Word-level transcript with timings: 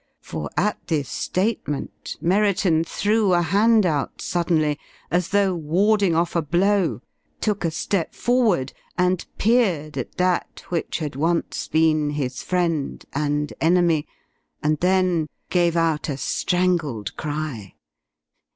For 0.23 0.49
at 0.57 0.87
this 0.87 1.07
statement, 1.09 2.17
Merriton 2.19 2.83
threw 2.83 3.35
a 3.35 3.43
hand 3.43 3.85
out 3.85 4.19
suddenly, 4.19 4.79
as 5.11 5.29
though 5.29 5.53
warding 5.53 6.15
off 6.15 6.35
a 6.35 6.41
blow, 6.41 7.01
took 7.39 7.63
a 7.63 7.69
step 7.69 8.15
forward 8.15 8.73
and 8.97 9.23
peered 9.37 9.99
at 9.99 10.17
that 10.17 10.63
which 10.69 10.97
had 10.97 11.15
once 11.15 11.67
been 11.67 12.09
his 12.09 12.41
friend 12.41 13.05
and 13.13 13.53
enemy 13.61 14.07
and 14.63 14.79
then 14.79 15.29
gave 15.51 15.77
out 15.77 16.09
a 16.09 16.17
strangled 16.17 17.15
cry. 17.15 17.75